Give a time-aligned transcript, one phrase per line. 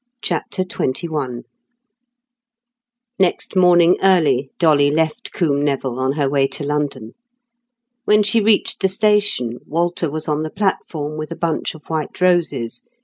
[0.23, 1.43] CHAPTER XXI
[3.19, 7.13] Next morning early, Dolly left Combe Neville on her way to London.
[8.05, 12.19] When she reached the station, Walter was on the platform with a bunch of white
[12.19, 12.81] roses.